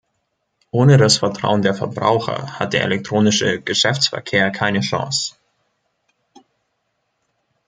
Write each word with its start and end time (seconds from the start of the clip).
Ohne 0.71 0.97
das 0.97 1.17
Vertrauen 1.19 1.61
der 1.61 1.75
Verbraucher 1.75 2.57
hat 2.57 2.73
der 2.73 2.81
elektronische 2.81 3.61
Geschäftsverkehr 3.61 4.49
keine 4.49 4.79
Chance. 4.79 5.35